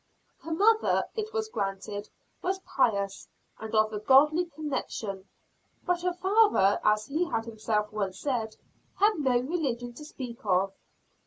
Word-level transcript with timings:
Her 0.39 0.51
mother, 0.51 1.03
it 1.15 1.31
was 1.31 1.47
granted, 1.47 2.09
was 2.41 2.57
"pious," 2.65 3.27
and 3.59 3.75
of 3.75 3.93
a 3.93 3.99
"godly" 3.99 4.45
connection; 4.45 5.29
but 5.85 6.01
her 6.01 6.13
father, 6.13 6.79
as 6.83 7.05
he 7.05 7.25
had 7.29 7.45
himself 7.45 7.93
once 7.93 8.17
said, 8.19 8.55
"had 8.95 9.19
no 9.19 9.37
religion 9.37 9.93
to 9.93 10.03
speak 10.03 10.43
of." 10.43 10.73